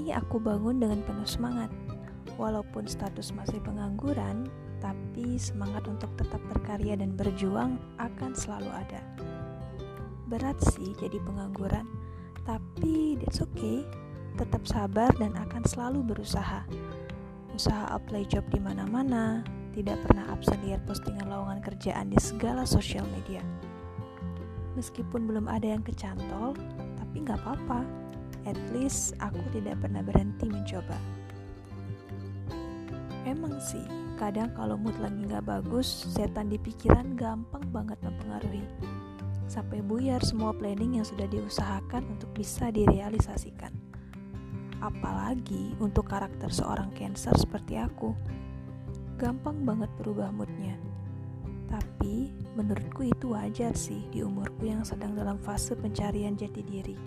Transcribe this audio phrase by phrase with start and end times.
[0.00, 1.68] ini aku bangun dengan penuh semangat.
[2.40, 4.48] Walaupun status masih pengangguran,
[4.80, 9.04] tapi semangat untuk tetap berkarya dan berjuang akan selalu ada.
[10.32, 11.84] Berat sih jadi pengangguran,
[12.48, 13.84] tapi that's okay.
[14.40, 16.64] Tetap sabar dan akan selalu berusaha.
[17.52, 19.44] Usaha apply job di mana-mana,
[19.76, 23.44] tidak pernah absen lihat postingan lowongan kerjaan di segala sosial media.
[24.80, 26.56] Meskipun belum ada yang kecantol,
[27.10, 27.82] tapi nggak apa-apa
[28.48, 30.96] At least aku tidak pernah berhenti mencoba.
[33.28, 33.84] Emang sih,
[34.16, 38.64] kadang kalau mood lagi gak bagus, setan di pikiran gampang banget mempengaruhi.
[39.44, 43.74] Sampai buyar semua planning yang sudah diusahakan untuk bisa direalisasikan.
[44.80, 48.16] Apalagi untuk karakter seorang cancer seperti aku.
[49.20, 50.80] Gampang banget berubah moodnya.
[51.70, 56.98] Tapi menurutku itu wajar sih di umurku yang sedang dalam fase pencarian jati diri.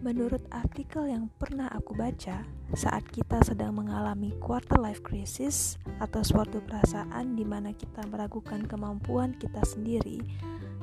[0.00, 2.40] Menurut artikel yang pernah aku baca,
[2.72, 9.36] saat kita sedang mengalami quarter life crisis atau suatu perasaan di mana kita meragukan kemampuan
[9.36, 10.24] kita sendiri,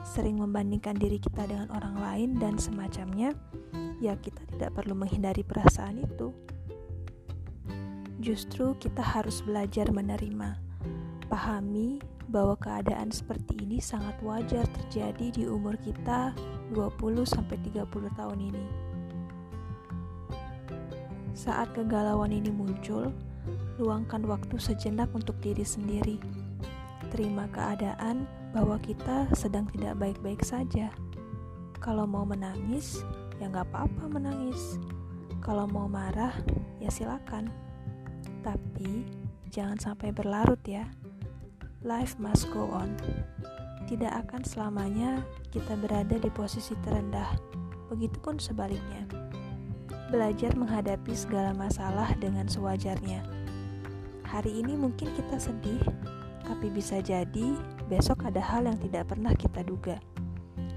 [0.05, 3.33] sering membandingkan diri kita dengan orang lain dan semacamnya,
[3.97, 6.29] ya kita tidak perlu menghindari perasaan itu.
[8.21, 10.61] Justru kita harus belajar menerima,
[11.25, 11.97] pahami
[12.27, 16.35] bahwa keadaan seperti ini sangat wajar terjadi di umur kita
[16.75, 17.87] 20 30
[18.19, 18.65] tahun ini.
[21.37, 23.13] Saat kegalauan ini muncul,
[23.77, 26.17] luangkan waktu sejenak untuk diri sendiri.
[27.13, 30.91] Terima keadaan bahwa kita sedang tidak baik-baik saja.
[31.79, 33.05] Kalau mau menangis,
[33.39, 34.81] ya nggak apa-apa menangis.
[35.39, 36.33] Kalau mau marah,
[36.81, 37.47] ya silakan.
[38.43, 39.07] Tapi
[39.53, 40.89] jangan sampai berlarut ya.
[41.87, 42.99] Life must go on.
[43.87, 45.23] Tidak akan selamanya
[45.55, 47.31] kita berada di posisi terendah.
[47.87, 49.07] Begitupun sebaliknya
[50.11, 53.23] belajar menghadapi segala masalah dengan sewajarnya.
[54.27, 55.79] Hari ini mungkin kita sedih,
[56.43, 57.55] tapi bisa jadi
[57.87, 59.95] besok ada hal yang tidak pernah kita duga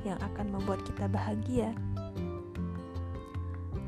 [0.07, 1.75] yang akan membuat kita bahagia.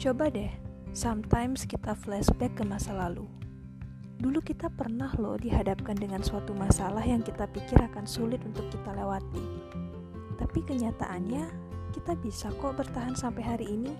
[0.03, 0.51] Coba deh,
[0.91, 3.31] sometimes kita flashback ke masa lalu.
[4.23, 8.95] Dulu kita pernah loh dihadapkan dengan suatu masalah yang kita pikir akan sulit untuk kita
[8.95, 9.43] lewati.
[10.39, 11.43] Tapi kenyataannya,
[11.91, 13.91] kita bisa kok bertahan sampai hari ini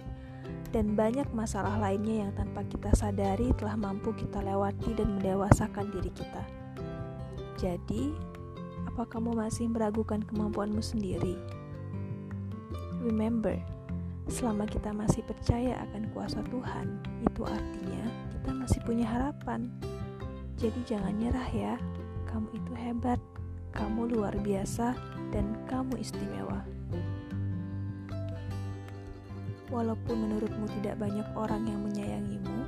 [0.71, 6.15] dan banyak masalah lainnya yang tanpa kita sadari telah mampu kita lewati dan mendewasakan diri
[6.15, 6.43] kita.
[7.59, 8.15] Jadi,
[8.89, 11.35] apa kamu masih meragukan kemampuanmu sendiri?
[13.03, 13.59] Remember,
[14.31, 18.07] selama kita masih percaya akan kuasa Tuhan, itu artinya
[18.39, 19.67] kita masih punya harapan.
[20.63, 21.75] Jadi jangan nyerah ya,
[22.31, 23.19] kamu itu hebat,
[23.75, 24.95] kamu luar biasa,
[25.35, 26.63] dan kamu istimewa.
[29.75, 32.63] Walaupun menurutmu tidak banyak orang yang menyayangimu,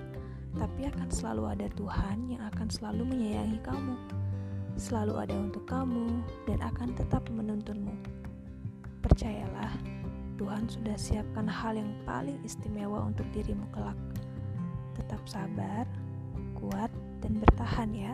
[0.58, 3.94] tapi akan selalu ada Tuhan yang akan selalu menyayangi kamu.
[4.74, 6.18] Selalu ada untuk kamu
[6.50, 7.94] dan akan tetap menuntunmu.
[9.06, 9.70] Percayalah,
[10.34, 13.94] Tuhan sudah siapkan hal yang paling istimewa untuk dirimu kelak.
[14.98, 15.86] Tetap sabar,
[17.34, 18.12] dan bertahan ya.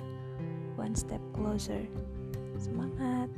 [0.80, 1.84] One step closer.
[2.56, 3.28] Semangat!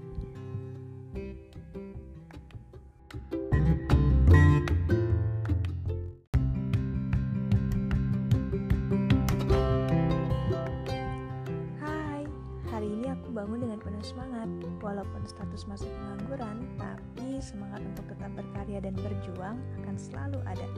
[13.32, 14.44] bangun dengan penuh semangat,
[14.84, 20.69] walaupun status masih pengangguran, tapi semangat untuk tetap berkarya dan berjuang akan selalu ada.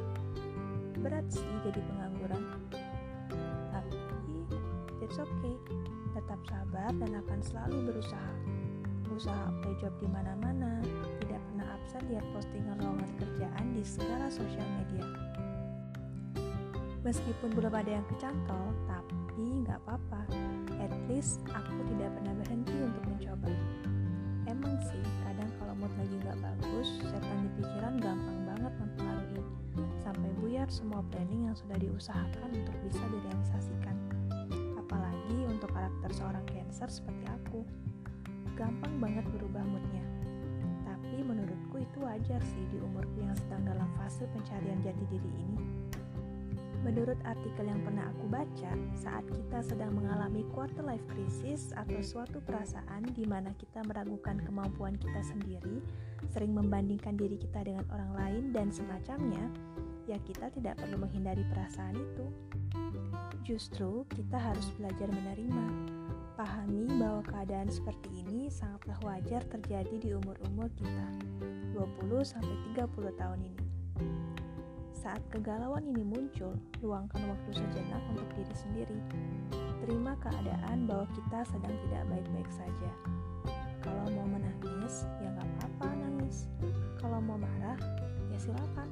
[1.02, 2.40] Berat sih jadi pengangguran,
[5.04, 5.56] it's okay.
[6.16, 8.34] Tetap sabar dan akan selalu berusaha.
[9.12, 10.80] Usaha apply job di mana-mana,
[11.20, 15.06] tidak pernah absen lihat postingan lowongan kerjaan di segala sosial media.
[17.04, 20.24] Meskipun belum ada yang kecantol, tapi nggak apa-apa
[20.80, 23.52] at least aku tidak pernah berhenti untuk mencoba.
[24.44, 29.44] Emang sih, kadang kalau mood lagi gak bagus, setan di pikiran gampang banget mempengaruhi,
[30.04, 33.96] sampai buyar semua planning yang sudah diusahakan untuk bisa direalisasikan.
[35.64, 37.64] Untuk karakter seorang cancer seperti aku.
[38.52, 40.04] Gampang banget berubah moodnya.
[40.84, 45.88] Tapi menurutku itu wajar sih di umurku yang sedang dalam fase pencarian jati diri ini.
[46.84, 52.44] Menurut artikel yang pernah aku baca, saat kita sedang mengalami quarter life crisis atau suatu
[52.44, 55.80] perasaan di mana kita meragukan kemampuan kita sendiri,
[56.28, 59.48] sering membandingkan diri kita dengan orang lain dan semacamnya,
[60.04, 62.26] ya kita tidak perlu menghindari perasaan itu.
[63.44, 65.66] Justru kita harus belajar menerima,
[66.34, 71.08] pahami bahwa keadaan seperti ini sangatlah wajar terjadi di umur-umur kita,
[71.76, 72.24] 20
[72.72, 73.64] 30 tahun ini
[75.04, 78.98] Saat kegalauan ini muncul, luangkan waktu sejenak untuk diri sendiri.
[79.84, 82.90] Terima keadaan bahwa kita sedang tidak baik-baik saja.
[83.84, 86.48] Kalau mau menangis, ya nggak apa-apa nangis.
[86.96, 87.76] Kalau mau marah,
[88.32, 88.88] ya silakan.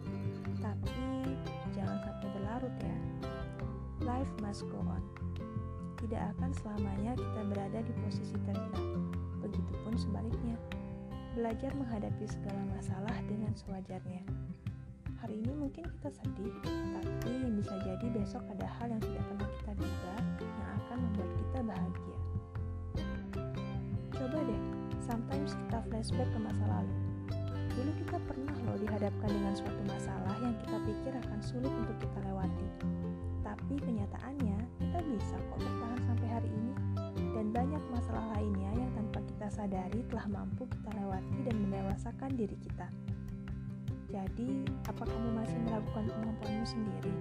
[4.22, 5.02] Life must go on.
[5.98, 8.86] Tidak akan selamanya kita berada di posisi terendah.
[9.42, 10.54] Begitupun sebaliknya.
[11.34, 14.22] Belajar menghadapi segala masalah dengan sewajarnya.
[15.19, 19.72] Hari ini mungkin kita sedih, tapi bisa jadi besok ada hal yang tidak pernah kita
[19.74, 22.19] duga yang akan membuat kita bahagia.
[24.22, 24.62] Coba deh,
[25.02, 26.94] sometimes kita flashback ke masa lalu.
[27.74, 32.19] Dulu kita pernah loh dihadapkan dengan suatu masalah yang kita pikir akan sulit untuk kita
[32.22, 32.70] lewati.
[33.52, 36.72] Tapi kenyataannya, kita bisa kok bertahan sampai hari ini.
[37.37, 42.56] Dan banyak masalah lainnya yang tanpa kita sadari telah mampu kita lewati dan mendewasakan diri
[42.56, 42.88] kita.
[44.08, 47.12] Jadi, apa kamu masih meragukan kemampuanmu sendiri?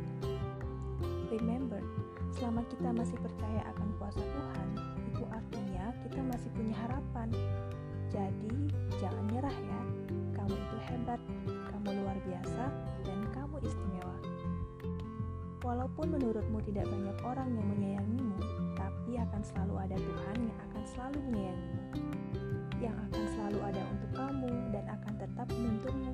[1.35, 1.83] Remember,
[2.39, 4.67] selama kita masih percaya akan kuasa Tuhan,
[5.11, 7.27] itu artinya kita masih punya harapan.
[8.07, 8.71] Jadi,
[9.03, 9.81] jangan nyerah ya.
[10.39, 11.19] Kamu itu hebat,
[16.01, 18.41] Walaupun menurutmu tidak banyak orang yang menyayangimu,
[18.73, 21.83] tapi akan selalu ada Tuhan yang akan selalu menyayangimu.
[22.81, 26.13] Yang akan selalu ada untuk kamu dan akan tetap menuntunmu.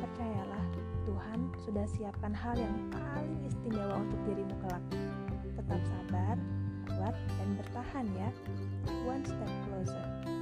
[0.00, 0.64] Percayalah,
[1.04, 4.84] Tuhan sudah siapkan hal yang paling istimewa untuk dirimu kelak.
[5.60, 6.36] Tetap sabar,
[6.88, 8.32] kuat, dan bertahan ya.
[9.04, 10.41] One step closer.